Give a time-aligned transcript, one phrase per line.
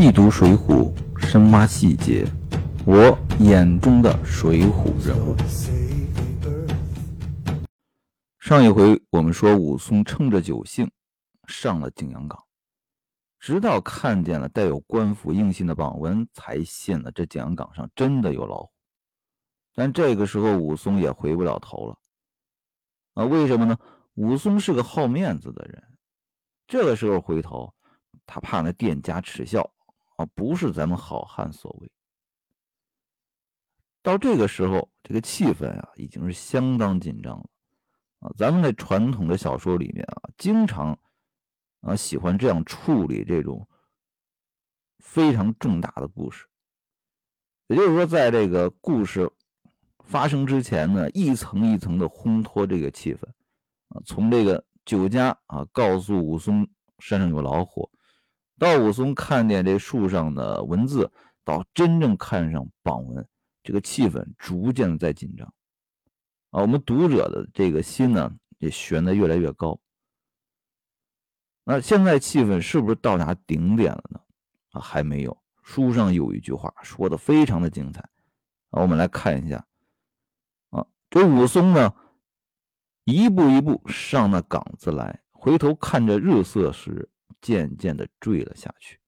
[0.00, 0.94] 细读《水浒》，
[1.26, 2.24] 深挖细节，
[2.86, 5.34] 我眼中的水浒人物。
[8.38, 10.88] 上一回我们说，武松趁着酒兴
[11.48, 12.40] 上了景阳冈，
[13.40, 18.70] 直到看见了带有官府印信的榜文，才信了这景阳冈上真的有老虎。
[19.74, 21.98] 但这个时候，武松也回不了头了。
[23.14, 23.76] 啊，为什么呢？
[24.14, 25.82] 武松是个好面子的人，
[26.68, 27.74] 这个时候回头。
[28.30, 29.68] 他怕那店家耻笑
[30.18, 31.90] 啊，不是咱们好汉所为。
[34.02, 37.48] 到这个时候，这个气氛啊，已经是相当紧张了
[38.18, 38.32] 啊。
[38.36, 40.98] 咱们在传统的小说里面啊，经常
[41.82, 43.68] 啊喜欢这样处理这种
[44.98, 46.48] 非常重大的故事。
[47.68, 49.30] 也就是说，在这个故事
[50.00, 53.24] 发生之前呢，一层一层的烘托这个气氛
[53.88, 57.88] 啊，从这个酒家啊告诉武松山上有老虎。
[58.58, 61.10] 到武松看见这树上的文字，
[61.44, 63.24] 到真正看上榜文，
[63.62, 65.46] 这个气氛逐渐在紧张
[66.50, 66.62] 啊！
[66.62, 69.78] 我们读者的这个心呢，也悬得越来越高。
[71.62, 74.20] 那现在气氛是不是到达顶点了呢？
[74.72, 75.40] 啊，还没有。
[75.62, 78.00] 书上有一句话说的非常的精彩
[78.70, 79.64] 啊，我们来看一下
[80.70, 81.94] 啊，这武松呢，
[83.04, 87.08] 一步一步上那岗子来，回头看着日色时。
[87.40, 88.98] 渐渐的坠了下去，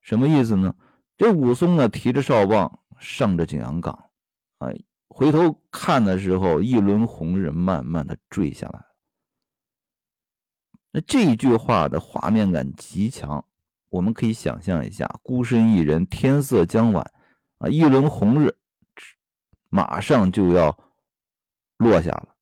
[0.00, 0.74] 什么意思呢？
[1.16, 4.10] 这武松呢，提着哨棒上着景阳冈，
[4.58, 4.68] 啊，
[5.08, 8.84] 回头看的时候，一轮红日慢慢的坠下来。
[10.90, 13.44] 那这一句话的画面感极强，
[13.88, 17.12] 我们可以想象一下，孤身一人，天色将晚，
[17.58, 18.56] 啊，一轮红日
[19.68, 20.78] 马上就要
[21.76, 22.36] 落下了。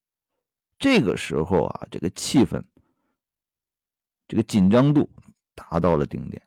[0.79, 2.63] 这个时候啊，这个气氛。
[4.29, 5.11] 这个紧张度
[5.55, 6.43] 达到了顶点。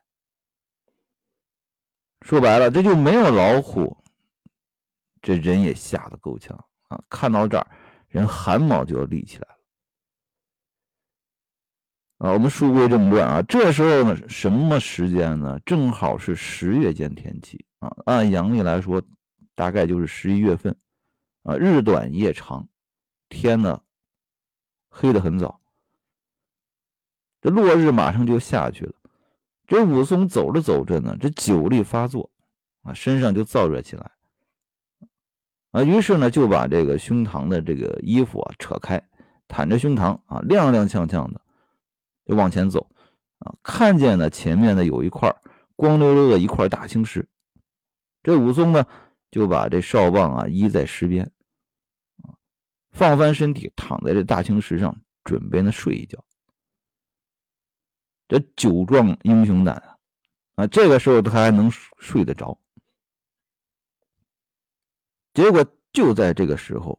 [2.22, 3.96] 说白了，这就没有老虎，
[5.22, 6.54] 这人也吓得够呛
[6.88, 7.02] 啊！
[7.08, 7.66] 看到这儿，
[8.08, 9.56] 人汗毛就要立起来了。
[12.18, 15.58] 啊，我们书归正传啊，这时候呢，什么时间呢？
[15.60, 19.02] 正好是十月间天气啊，按阳历来说，
[19.54, 20.78] 大概就是十一月份
[21.44, 22.68] 啊，日短夜长，
[23.30, 23.82] 天呢
[24.90, 25.59] 黑的很早。
[27.40, 28.92] 这落日马上就下去了，
[29.66, 32.30] 这武松走着走着呢，这酒力发作，
[32.82, 34.10] 啊，身上就燥热起来，
[35.70, 39.02] 啊，于是呢就把这个胸膛的这个衣服啊扯开，
[39.48, 41.40] 袒着胸膛啊，踉踉跄跄的
[42.26, 42.86] 就往前走，
[43.38, 45.34] 啊，看见呢前面呢有一块
[45.76, 47.26] 光溜溜的一块大青石，
[48.22, 48.84] 这武松呢
[49.30, 51.24] 就把这哨棒啊依在石边，
[52.22, 52.36] 啊，
[52.90, 56.22] 放翻身体躺在这大青石上，准备呢睡一觉。
[58.30, 59.98] 这酒壮英雄胆啊！
[60.54, 61.68] 啊，这个时候他还能
[61.98, 62.56] 睡得着。
[65.34, 66.96] 结果就在这个时候，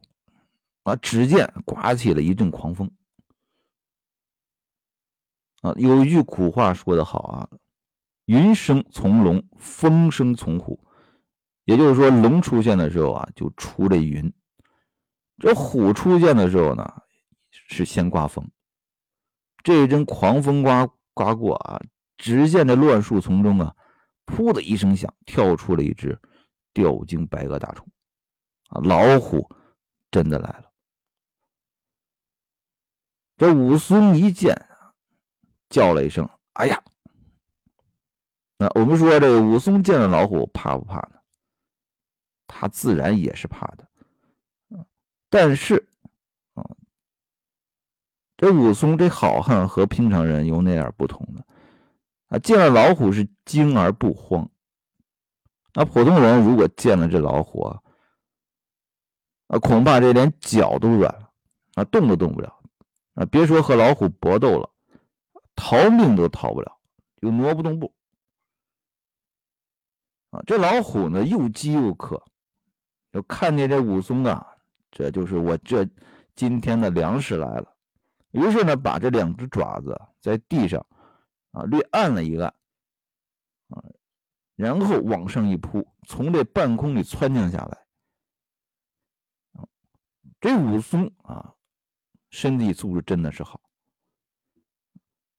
[0.82, 2.90] 啊，只见刮起了一阵狂风。
[5.62, 7.48] 啊，有一句古话说得好啊
[8.26, 10.78] ：“云生从龙，风生从虎。”
[11.64, 14.30] 也就是说，龙出现的时候啊，就出了云；
[15.38, 17.02] 这虎出现的时候呢，
[17.50, 18.46] 是先刮风。
[19.62, 20.86] 这一阵狂风刮。
[21.14, 21.80] 刮过啊！
[22.16, 23.74] 只见这乱树丛中啊，
[24.26, 26.16] 噗的一声响，跳出了一只
[26.72, 27.84] 吊睛白额大虫
[28.68, 28.80] 啊！
[28.84, 29.48] 老虎
[30.10, 30.70] 真的来了。
[33.36, 34.54] 这武松一见，
[35.68, 36.80] 叫了一声：“哎呀！”
[38.56, 41.18] 那我们说，这武松见了老虎怕不怕呢？
[42.46, 43.88] 他自然也是怕的。
[45.28, 45.88] 但是。
[48.42, 51.44] 这武松这好汉和平常人有哪点不同呢？
[52.26, 54.50] 啊，见了老虎是惊而不慌。
[55.74, 57.80] 那普通人如果见了这老虎啊，
[59.46, 61.30] 啊，恐怕这连脚都软了，
[61.74, 62.52] 啊，动都动不了，
[63.14, 64.68] 啊，别说和老虎搏斗了，
[65.54, 66.76] 逃命都逃不了，
[67.20, 67.94] 就挪不动步。
[70.30, 72.20] 啊，这老虎呢又饥又渴，
[73.12, 74.44] 就看见这武松啊，
[74.90, 75.88] 这就是我这
[76.34, 77.71] 今天的粮食来了。
[78.32, 80.84] 于是呢，把这两只爪子在地上
[81.52, 82.48] 啊略按了一按，
[83.68, 83.84] 啊，
[84.56, 87.86] 然后往上一扑，从这半空里窜降下来。
[90.40, 91.54] 这武松啊，
[92.30, 93.60] 身体素质真的是好，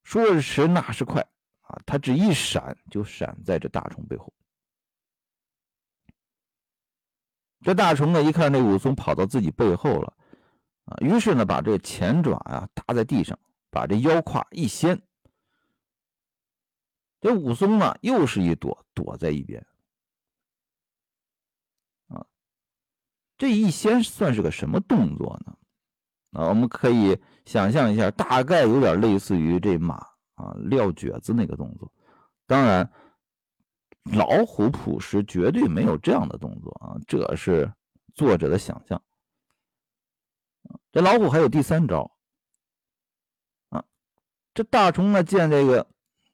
[0.04, 1.20] 说时迟，那时快
[1.62, 4.32] 啊，他只一闪就闪在这大虫背后。
[7.62, 10.16] 这大虫呢，一看这武松跑到自己背后了。
[10.86, 13.40] 啊，于是呢，把这前爪啊搭在地上，
[13.70, 15.02] 把这腰胯一掀，
[17.22, 19.66] 这武松呢，又是一躲，躲在一边。
[22.08, 22.26] 啊，
[23.38, 25.58] 这一掀算是个什么动作呢？
[26.32, 29.96] 啊，我们可以想象一下，大概有点类似于这马
[30.34, 31.90] 啊撂蹶子那个动作。
[32.46, 32.92] 当然，
[34.04, 37.72] 老虎朴实绝对没有这样的动作啊，这是
[38.14, 39.02] 作者的想象。
[40.94, 42.16] 这老虎还有第三招。
[43.70, 43.84] 啊，
[44.54, 45.90] 这大虫呢见这个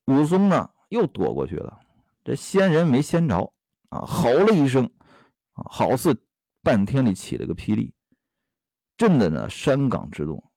[0.05, 1.79] 武松呢又躲过去了，
[2.25, 3.53] 这仙人没仙着
[3.87, 4.91] 啊，吼了一声
[5.53, 6.21] 啊，好似
[6.61, 7.93] 半天里起了个霹雳。
[8.97, 10.51] 震的呢山岗之动，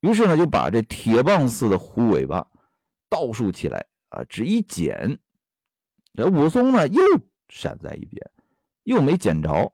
[0.00, 2.50] 于是呢就把这铁棒似的虎尾巴
[3.08, 5.20] 倒竖起来啊，只一剪，
[6.14, 7.00] 这武松呢又
[7.48, 8.28] 闪在一边，
[8.82, 9.72] 又没捡着。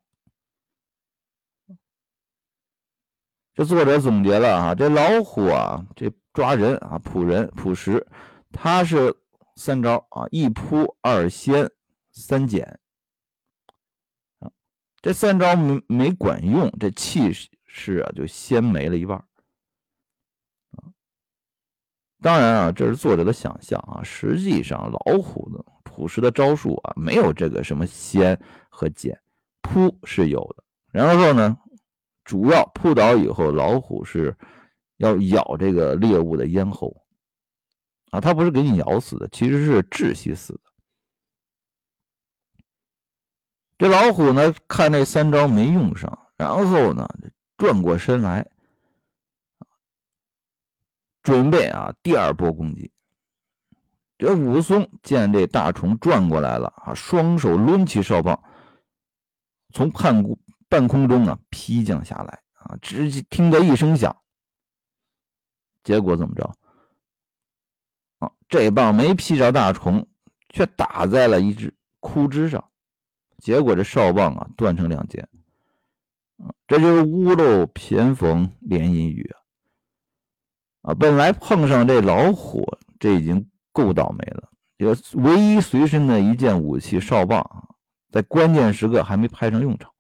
[3.59, 8.07] 这作者总结了啊，这老虎啊，这抓人啊，扑人扑食，
[8.53, 9.13] 他是
[9.57, 11.69] 三招啊，一扑二掀
[12.13, 12.79] 三剪
[14.39, 14.49] 啊，
[15.03, 17.49] 这三招没没管用，这气势。
[18.01, 19.25] 啊，就先没了一半
[22.23, 24.01] 当然啊，这是作者的想象啊。
[24.05, 29.21] 实际上，老虎的朴实的招数啊，没有这个什么掀和剪，
[29.63, 30.63] 扑是有的。
[30.93, 31.59] 然后呢，
[32.29, 34.37] 主要扑倒以后，老虎是
[34.99, 36.95] 要咬这个猎物的咽喉
[38.11, 40.61] 啊，它不是给你咬死的，其实是窒息死的。
[43.79, 47.09] 这老虎呢，看那三招没用上，然后呢。
[47.57, 48.49] 转过身来，
[51.25, 52.93] 准备啊第二波攻击。
[54.17, 58.41] 这武松见这大虫转过来了啊，双手抡起哨棒，
[59.75, 64.17] 从半空半空中啊劈降下来啊，直接听得一声响，
[65.83, 66.55] 结果怎么着？
[68.19, 70.07] 啊，这棒没劈着大虫，
[70.49, 72.71] 却打在了一只枯枝上，
[73.39, 75.27] 结果这哨棒啊断成两截。
[76.67, 79.29] 这就是屋漏偏逢连阴雨
[80.83, 80.93] 啊！
[80.93, 82.65] 啊，本来碰上这老虎，
[83.01, 84.51] 这已经够倒霉了。
[84.77, 87.65] 这个唯一随身的一件武器哨棒啊，
[88.13, 89.93] 在关键时刻还没派上用场。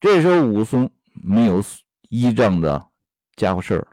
[0.00, 1.62] 这时候武松没有
[2.08, 2.88] 依仗的
[3.36, 3.86] 家伙事儿，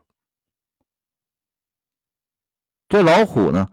[2.90, 3.70] 这老虎呢，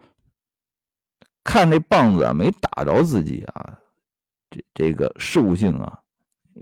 [1.43, 3.79] 看这棒子啊没打着自己啊，
[4.51, 6.01] 这这个兽性啊。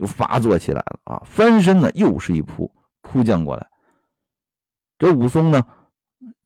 [0.00, 1.22] 又发作起来了啊！
[1.26, 3.68] 翻身呢，又是一扑扑将过来。
[4.98, 5.66] 这武松呢，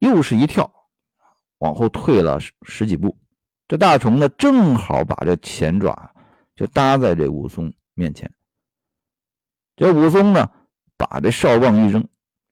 [0.00, 0.68] 又是一跳，
[1.58, 3.16] 往后退了十十几步。
[3.68, 6.12] 这大虫呢，正好把这前爪
[6.56, 8.34] 就搭在这武松面前。
[9.76, 10.50] 这武松呢，
[10.96, 12.08] 把这哨棒一扔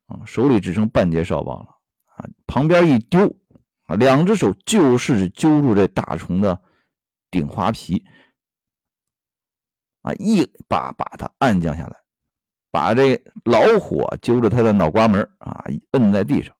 [0.06, 1.76] 啊，手里只剩半截哨棒了
[2.14, 3.34] 啊，旁边一丢
[3.86, 6.62] 啊，两只手就是揪住这大虫的
[7.30, 8.04] 顶花皮。
[10.02, 10.12] 啊！
[10.18, 11.96] 一把把他按降下来，
[12.70, 16.54] 把这老虎揪着他的脑瓜门啊，摁在地上。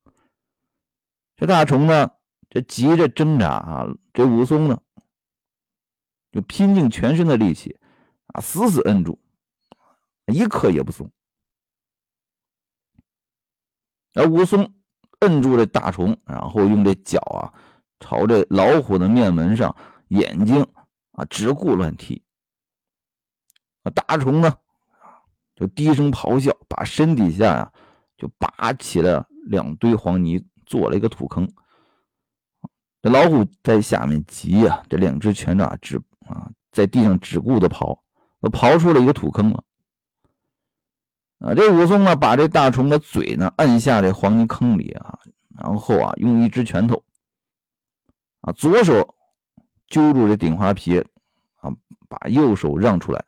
[1.37, 2.11] 这大虫呢，
[2.49, 4.81] 这急着挣扎啊，这武松呢，
[6.33, 7.79] 就拼尽全身的力气
[8.29, 9.21] 啊，死死摁住，
[10.27, 11.11] 一刻也不松。
[14.15, 14.73] 而武松
[15.21, 17.53] 摁住这大虫，然后用这脚啊，
[17.99, 19.75] 朝着老虎的面门上、
[20.09, 20.67] 眼睛
[21.13, 22.23] 啊，直顾乱踢。
[23.95, 24.57] 大虫呢，
[25.55, 27.73] 就低声咆哮，把身底下呀
[28.17, 31.47] 就拔起了两堆黄泥，做了一个土坑。
[33.03, 37.99] 这老虎在下面急呀，这两只拳爪只啊在地上只顾着刨，
[38.41, 39.63] 刨出了一个土坑了。
[41.45, 45.19] 啊，这武松呢，把这大虫的嘴呢按下这黄泥坑里啊，
[45.59, 47.03] 然后啊用一只拳头
[48.41, 49.15] 啊左手
[49.89, 50.99] 揪住这顶花皮
[51.61, 51.71] 啊，
[52.09, 53.23] 把右手让出来。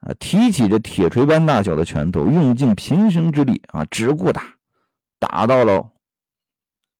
[0.00, 0.14] 啊！
[0.20, 4.54] 提起这铁锤般大小的拳头，用尽平生之力啊，只顾打，
[5.18, 5.90] 打到了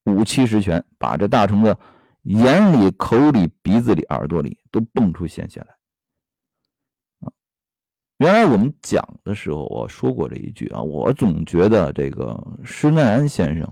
[0.05, 1.79] 五七十拳，把这大虫的
[2.23, 5.69] 眼里、口里、鼻子里、耳朵里都蹦出鲜血来。
[8.19, 13.65] 原来我们讲的时候，我说过这一句啊，我总觉得这个施耐庵先生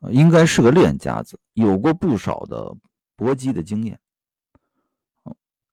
[0.00, 2.76] 啊，应该是个练家子，有过不少的
[3.16, 3.98] 搏击的经验。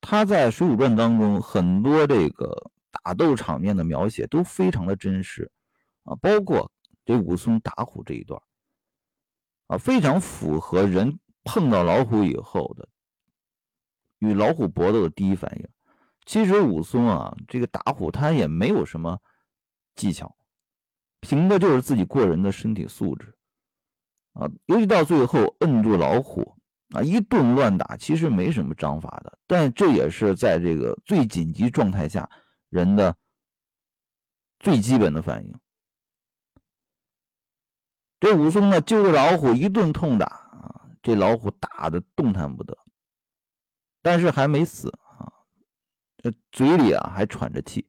[0.02, 2.72] 他在《水浒传》当中很多这个。
[3.04, 5.52] 打斗场面的描写都非常的真实
[6.06, 6.72] 啊，包括
[7.06, 8.42] 这武松打虎这一段
[9.68, 12.88] 啊，非常符合人碰到老虎以后的
[14.20, 15.68] 与老虎搏斗的第一反应。
[16.26, 19.20] 其实武松啊，这个打虎他也没有什么
[19.96, 20.36] 技巧，
[21.20, 23.36] 凭的就是自己过人的身体素质
[24.34, 26.58] 啊，尤其到最后摁住老虎
[26.90, 32.30] 啊，一顿乱打，其实没什么章法的，但这也是在这个最紧急状态下
[32.70, 33.16] 人的
[34.60, 35.54] 最基本的反应。
[38.20, 42.76] 这武松呢，揪着老虎一顿痛打啊，这老虎打的动弹不得，
[44.02, 44.92] 但是还没死，
[46.26, 47.88] 这嘴里啊还喘着气。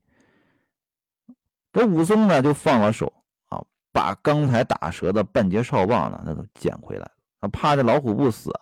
[1.72, 3.10] 这武松呢就放了手
[3.46, 7.12] 啊，把刚才打折的半截哨棒呢，那都捡回来了。
[7.38, 8.52] 啊，怕这老虎不死，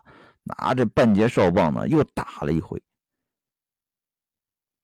[0.44, 2.80] 拿着半截哨棒呢又打了一回，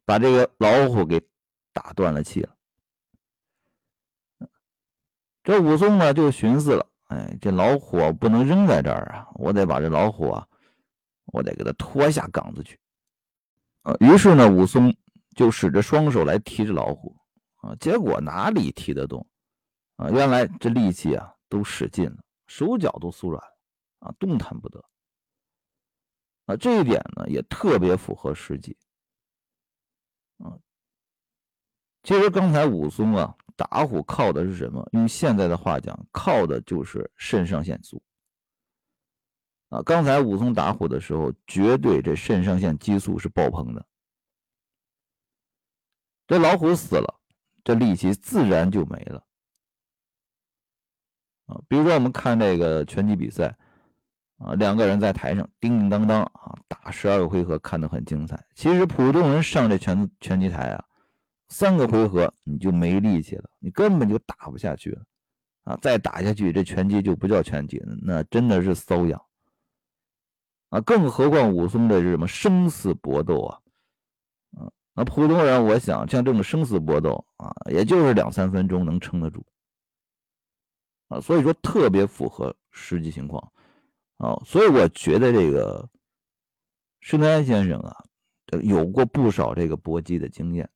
[0.05, 1.25] 把这个老虎给
[1.73, 2.57] 打断了气了。
[5.45, 10.49] 这武松呢就寻思了，哎，这老虎不能扔在这儿啊，我得把这老虎啊，
[11.27, 12.77] 我得给他拖下岗子去。
[13.83, 14.95] 啊，于是呢，武松
[15.35, 17.17] 就使着双手来提着老虎。
[17.57, 19.27] 啊，结果哪里提得动？
[19.97, 23.43] 啊，原来这力气啊都使尽了，手脚都酥软，
[23.99, 24.83] 啊，动弹不得。
[26.47, 28.77] 啊，这一点呢也特别符合实际。
[30.39, 30.57] 啊，
[32.03, 34.89] 其实刚才武松啊打虎靠的是什么？
[34.93, 38.03] 用现在的话讲，靠的就是肾上腺素。
[39.71, 43.85] 啊，刚才武松打虎的时候，绝对这肾上腺激素是爆棚的。
[46.27, 47.17] 这老虎死了。
[47.63, 49.23] 这力气自然就没了
[51.45, 51.61] 啊！
[51.69, 53.55] 比如说，我们看这个拳击比赛
[54.39, 58.43] 啊，两个人在台上叮叮当当啊，打十二个回合，看得很精彩。
[58.55, 60.83] 其实普通人上这拳拳击台啊，
[61.49, 65.03] 三个回合你就没力气了，你根本就打不下去了
[65.65, 65.79] 啊！
[65.83, 69.23] 再打下去，这拳击就不叫拳击了，那真的是瘙痒
[70.71, 70.81] 啊！
[70.81, 73.61] 更何况武松这是什么生死搏斗啊！
[74.95, 79.45] 那普通人，我想像这种生死搏斗啊，也就是两三分钟能撑得住
[81.09, 83.53] 啊，所以说特别符合实际情况
[84.19, 85.89] 啊，所以我觉得这个
[87.01, 88.05] 施耐庵先生啊，
[88.63, 90.69] 有过不少这个搏击的经验。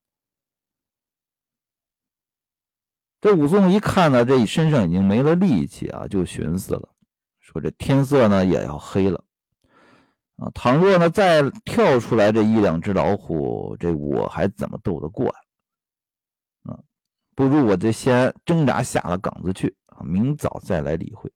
[3.21, 6.89] 这武松一看呢，这身上已经没了力气啊，就寻思了，
[7.41, 9.25] 说这天色呢也要黑了。
[10.37, 15.35] 啊，倘若呢再跳出来这一两只老虎，这我还怎么斗得过呀？
[16.65, 16.79] 啊，
[17.37, 21.33] 不如我这先挣扎下了岗子去啊，明早再来理会。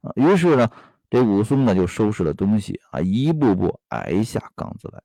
[0.00, 0.70] 啊，于是呢，
[1.10, 5.02] 这武松呢就收拾了东西啊，一步步挨下岗子来。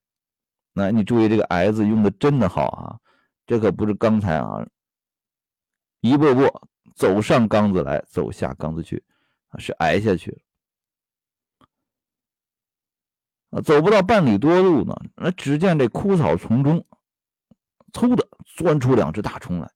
[0.73, 2.99] 那你注意这个“挨”字用的真的好啊，
[3.45, 4.65] 这可不是刚才啊，
[5.99, 6.61] 一步步
[6.95, 9.03] 走上岗子来，走下岗子去
[9.49, 10.37] 啊，是挨下去了。
[13.51, 16.85] 啊，走不到半里多路呢，那只见这枯草丛中，
[17.91, 19.71] 嗖的钻出两只大虫来。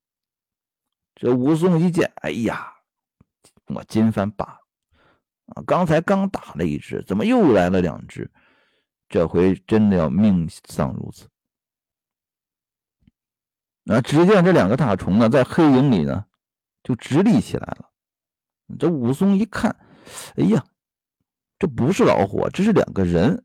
[1.16, 2.74] 这武松一见，哎呀，
[3.66, 4.60] 我金翻罢了！
[5.56, 8.32] 啊，刚才刚打了一只，怎么又来了两只？
[9.10, 11.28] 这回真的要命丧如此。
[13.84, 16.26] 那只见这两个大虫呢，在黑影里呢，
[16.84, 17.90] 就直立起来了。
[18.78, 19.76] 这武松一看，
[20.36, 20.64] 哎呀，
[21.58, 23.44] 这不是老虎，这是两个人。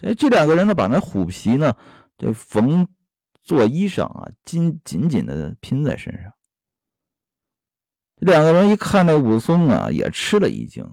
[0.00, 1.76] 哎，这两个人呢，把那虎皮呢，
[2.18, 2.88] 这缝
[3.42, 6.32] 做衣裳啊，紧紧紧的拼在身上。
[8.16, 10.84] 这两个人一看那武松啊，也吃了一惊，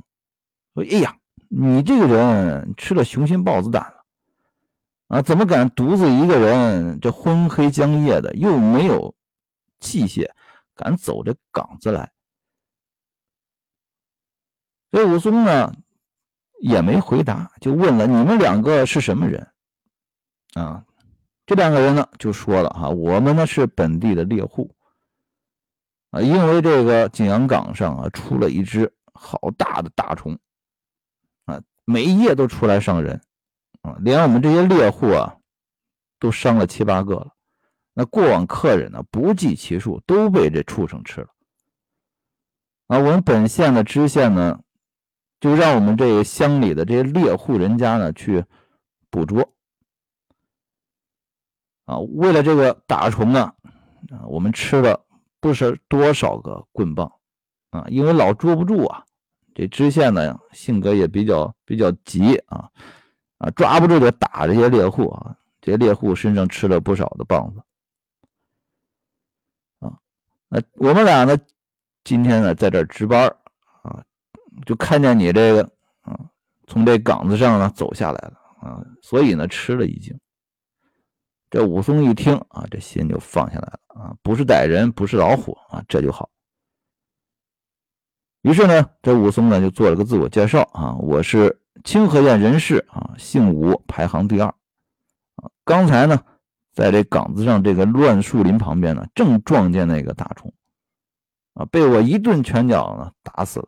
[0.73, 4.05] 说：“哎呀，你这个人吃了雄心豹子胆了
[5.07, 5.21] 啊？
[5.21, 9.15] 怎么敢独自一个人这昏黑将夜的，又没有
[9.79, 10.29] 器械，
[10.75, 12.11] 敢走这岗子来？”
[14.91, 15.71] 这武松呢？
[16.59, 19.47] 也没回答，就问了：“你们两个是什么人？”
[20.55, 20.83] 啊，
[21.45, 24.75] 这两个人呢就说了：“哈，我们呢是本地的猎户
[26.11, 30.37] 啊，因为这个景阳冈上啊出了一只好大的大虫
[31.45, 33.21] 啊，每一夜都出来伤人
[33.81, 35.37] 啊，连我们这些猎户啊
[36.19, 37.33] 都伤了七八个了。
[37.93, 41.27] 那过往客人呢不计其数，都被这畜生吃了
[42.87, 42.97] 啊。
[42.97, 44.59] 我们本县的知县呢。”
[45.39, 48.43] 就让我们这个乡里的这些猎户人家呢去
[49.09, 49.53] 捕捉
[51.85, 53.53] 啊，为了这个打虫呢，
[54.11, 55.05] 啊，我们吃了
[55.39, 57.09] 不是多少个棍棒
[57.69, 59.05] 啊，因为老捉不住啊。
[59.55, 62.69] 这知县呢性格也比较比较急啊，
[63.37, 67.61] 啊，抓不住就打这些猎户啊，这些猎户身上吃了不少的棒子
[69.79, 69.97] 啊。
[70.49, 71.37] 那我们俩呢
[72.03, 73.33] 今天呢在这值班。
[74.65, 75.63] 就看见你这个
[76.01, 76.19] 啊，
[76.67, 80.19] 从这岗子上呢走下来了啊，所以呢吃了一惊。
[81.49, 86.29] 这武松一听啊，这心就放下来了啊，不是歹人，不是老虎啊，这就好。
[88.41, 95.49] 于是呢，这武松呢就做了个自我介绍啊，我是清河县人士啊，姓武，排行第二啊。
[95.65, 96.23] 刚才呢，
[96.71, 100.53] 在这岗子上这个乱树林旁边呢，正撞见那个大虫
[101.53, 103.67] 啊，被我一顿拳脚呢打死了。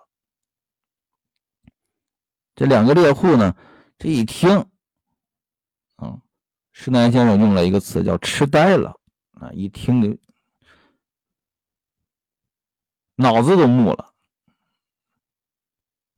[2.61, 3.55] 这两个猎户呢，
[3.97, 4.67] 这一听，
[5.95, 6.21] 啊，
[6.71, 8.99] 施南先生用了一个词叫痴呆了
[9.31, 10.15] 啊，一听就
[13.15, 14.13] 脑子都木了。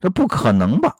[0.01, 0.97] 这不可能吧？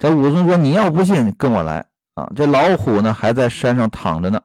[0.00, 2.32] 这武松说：“你要不信，跟我来啊！
[2.34, 4.42] 这老虎呢，还在山上躺着呢。”，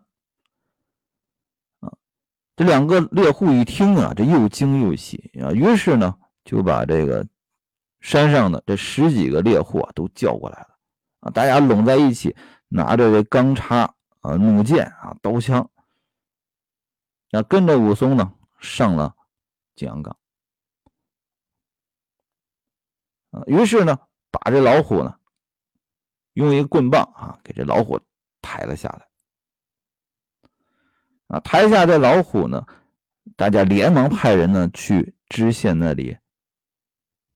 [2.57, 7.25] 这两个猎户一听啊，这又惊又喜啊，于是呢，就把这个
[8.03, 10.77] 山上的这十几个猎户啊都叫过来了
[11.21, 12.35] 啊，大家拢在一起，
[12.67, 15.71] 拿着这钢叉啊、弩箭啊、刀枪，
[17.31, 19.15] 啊，跟着武松呢上了
[19.75, 20.15] 景阳冈。
[23.31, 23.97] 啊，于是呢，
[24.29, 25.17] 把这老虎呢，
[26.33, 27.99] 用一个棍棒啊，给这老虎
[28.41, 29.07] 抬了下来。
[31.27, 32.67] 啊，抬下这老虎呢，
[33.37, 36.17] 大家连忙派人呢去知县那里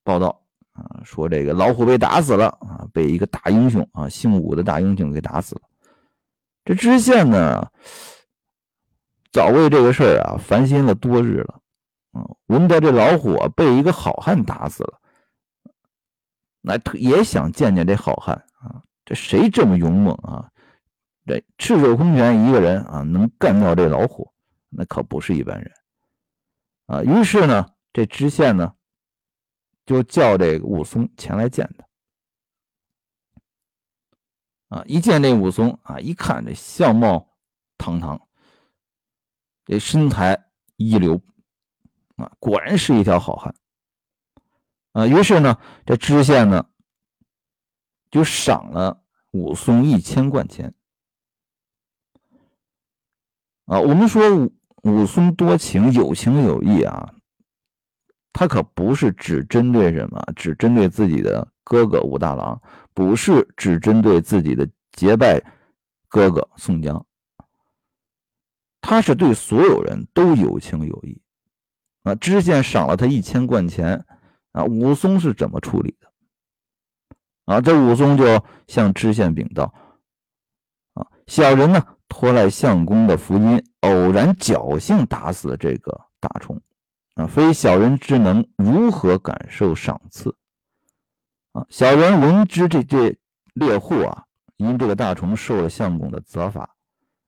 [0.04, 0.44] 报道
[0.78, 5.62] 啊，说这个老虎被打死了啊，被一个大英雄啊，姓武的大英雄给打死了。
[6.64, 7.70] 这知县呢，
[9.32, 11.60] 早为这个事儿啊烦心了多日了，
[12.12, 15.00] 啊，闻得这老虎啊被一个好汉打死了。
[16.60, 18.82] 那也想见见这好汉啊！
[19.04, 20.50] 这谁这么勇猛啊？
[21.24, 24.30] 这赤手空拳一个人啊，能干掉这老虎，
[24.68, 25.72] 那可不是一般人
[26.86, 27.02] 啊！
[27.02, 28.74] 于是呢，这知县呢，
[29.88, 31.66] 就叫这武松前来见
[34.68, 34.76] 他。
[34.76, 37.38] 啊，一见这武松啊，一看这相貌
[37.78, 38.28] 堂堂，
[39.64, 41.22] 这身材一流
[42.16, 43.54] 啊，果然是一条好汉。
[44.92, 46.68] 啊，于是呢，这知县呢
[48.10, 50.74] 就赏了武松一千贯钱。
[53.64, 57.14] 啊，我们说武武松多情，有情有义啊，
[58.38, 62.62] 他可不是只针对什么，只针对自己的哥哥武大郎，
[62.94, 65.42] 不是只针对自己的结拜
[66.06, 67.04] 哥哥宋江，
[68.80, 71.20] 他是对所有人都有情有义。
[72.04, 74.06] 啊，知县赏了他一千贯钱。
[74.52, 76.08] 啊，武松是怎么处理的？
[77.46, 79.74] 啊，这武松就向知县禀道
[80.94, 86.60] ：“啊，小人呢托赖相公的福音，偶然侥幸打死了这个大虫，
[87.18, 90.36] 啊，非小人之能，如何感受赏赐？
[91.50, 93.18] 啊，小人闻之这这
[93.54, 94.26] 猎户啊，
[94.56, 96.76] 因这个大虫受了相公的责罚，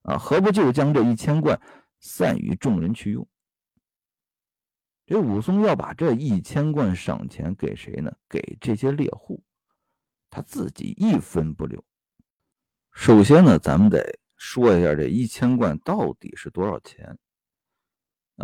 [0.03, 1.61] 啊，何不就将这一千贯
[1.99, 3.27] 散与众人去用？”
[5.07, 8.13] 这武松要把这一千贯赏钱给谁呢？
[8.29, 9.43] 给这些猎户，
[10.31, 11.85] 他自己一分不留。
[12.93, 17.19] 首先呢，咱们得说一下这一千贯到底是多少钱。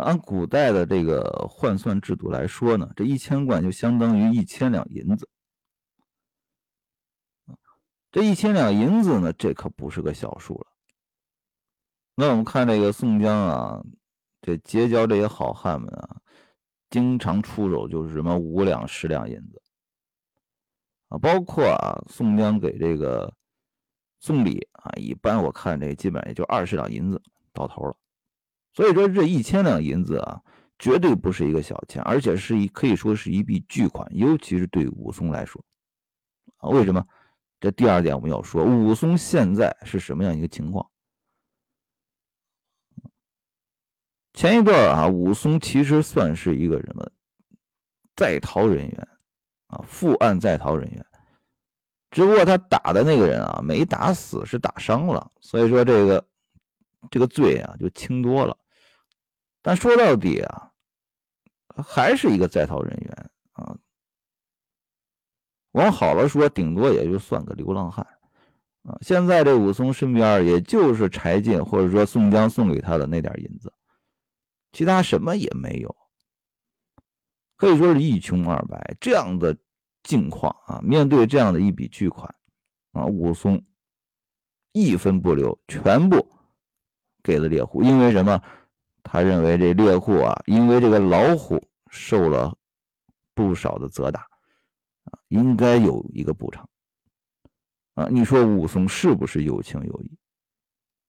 [0.03, 5.27] 按古代的这个换算制度来说呢，这一千贯就相当于一千两银子。
[8.11, 10.67] 这一千两银子呢，这可不是个小数了。
[12.15, 13.83] 那我们看这个宋江啊，
[14.41, 16.21] 这结交这些好汉们啊。
[16.89, 19.61] 经常出手就是什么五两十两银子
[21.09, 23.33] 啊，包括啊宋江给这个
[24.19, 27.95] 送礼啊，一般我看这基本上也就二十两银子到头了。
[28.77, 30.39] 所以说这一千两银子啊，
[30.77, 35.59] 绝对不是一个小钱，而且是一可以说是一笔巨款，尤其是对武松来说
[36.57, 36.69] 啊。
[36.69, 37.03] 为什么？
[37.59, 40.87] 这第二点我们要说，武松现在是什么样一个情况？
[44.33, 47.11] 前一段啊，武松其实算是一个什么
[48.15, 49.07] 在逃人员
[49.69, 51.03] 啊，负案在逃人员。
[52.11, 56.27] 只不过他打的那个人啊，没打死，是打伤了，所以说这个
[57.09, 58.55] 这个罪啊就轻多了。
[59.61, 60.71] 但说到底啊，
[61.85, 63.77] 还是一个在逃人员啊。
[65.71, 68.05] 往好了说，顶多也就算个流浪汉
[68.83, 68.97] 啊。
[69.01, 73.71] 现在这武松身边也就是柴进或者说宋江送给他的那点银子。
[74.71, 75.95] 其他什么也没有，
[77.55, 79.57] 可以说是一穷二白这样的
[80.03, 80.79] 境况啊！
[80.83, 82.33] 面对这样的一笔巨款
[82.91, 83.63] 啊，武松
[84.71, 86.27] 一分不留，全部
[87.23, 87.81] 给了猎户。
[87.83, 88.41] 因为什么？
[89.09, 92.57] 他认为这猎户啊，因为这个老虎受了
[93.33, 94.19] 不少的责打
[95.05, 96.67] 啊，应该有一个补偿
[97.93, 98.07] 啊！
[98.11, 100.17] 你说武松是不是有情有义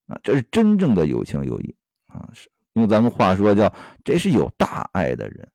[0.07, 0.17] 啊？
[0.23, 1.75] 这是真正的有情有义
[2.07, 2.29] 啊！
[2.33, 2.49] 是。
[2.73, 3.73] 用咱们话说，叫
[4.05, 5.51] 这是有大爱的人。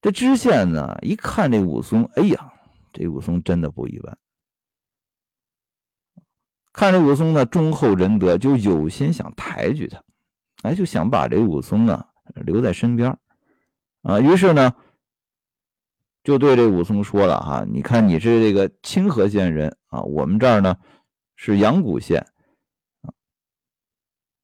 [0.00, 2.52] 这知县呢，一看这武松，哎呀，
[2.92, 4.18] 这武松真的不一般。
[6.78, 10.00] 看着武松呢忠厚仁德，就有心想抬举他，
[10.62, 12.08] 哎，就想把这武松啊
[12.46, 13.18] 留在身边
[14.02, 14.20] 啊。
[14.20, 14.76] 于是呢，
[16.22, 20.76] 就对这武松说了哈，你看你是这个清河县人啊，我们这儿呢
[21.34, 22.28] 是阳谷县
[23.00, 23.10] 啊，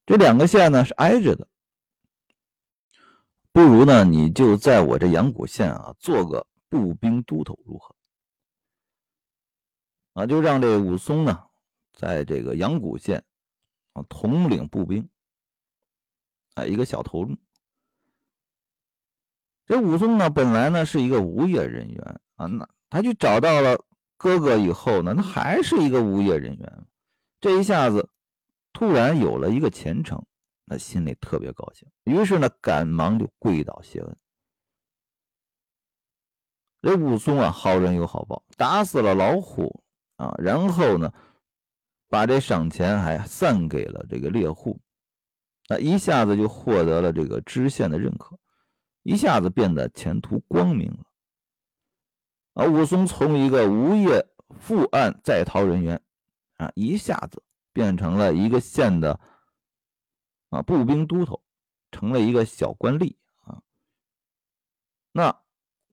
[0.05, 1.47] 这两个县呢是挨着的。
[3.53, 7.95] 不如呢，你就在我这阳谷县啊，做个步兵都头如何？
[10.15, 11.44] 啊，就让这武松呢，
[11.95, 13.23] 在这个阳谷县
[13.93, 15.09] 啊，统领步兵，
[16.53, 17.37] 啊，一个小头目。
[19.65, 23.83] 这武松呢，本来呢是一个无业人员啊，那他就找到了
[24.17, 26.85] 哥哥以后呢，那还是一个无业人员，
[27.41, 28.09] 这一下子
[28.73, 30.23] 突然有了一个前程。
[30.67, 34.17] 那心里特别高兴，于是呢，赶忙就跪倒谢恩。
[36.81, 39.83] 这武松啊，好人有好报，打死了老虎
[40.15, 41.13] 啊，然后呢，
[42.07, 44.79] 把这赏钱还散给了这个猎户，
[45.67, 48.37] 那一下子就获得了这个知县的认可，
[49.03, 51.05] 一下子变得前途光明了。
[52.53, 54.27] 啊，武松从一个无业
[54.59, 56.01] 负案在逃人员
[56.57, 59.19] 啊，一下子变成了一个县的。
[60.49, 61.43] 啊，步兵都头
[61.91, 63.61] 成了一个小官吏啊。
[65.11, 65.41] 那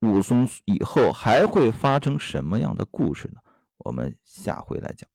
[0.01, 3.41] 武松以后还会发生什么样的故事呢？
[3.79, 5.09] 我们下回来讲。